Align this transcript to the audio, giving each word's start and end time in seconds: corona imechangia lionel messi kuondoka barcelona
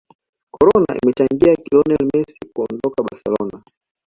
corona 0.55 0.91
imechangia 1.03 1.53
lionel 1.65 2.01
messi 2.13 2.39
kuondoka 2.53 3.03
barcelona 3.07 3.63